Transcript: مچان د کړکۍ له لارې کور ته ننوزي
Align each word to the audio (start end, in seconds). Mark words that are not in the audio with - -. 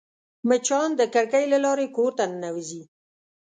مچان 0.47 0.89
د 0.99 1.01
کړکۍ 1.13 1.45
له 1.53 1.57
لارې 1.65 1.85
کور 1.95 2.11
ته 2.17 2.23
ننوزي 2.31 2.81